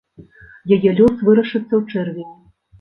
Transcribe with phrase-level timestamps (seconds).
[0.77, 2.37] Яе лёс вырашыцца ў чэрвені.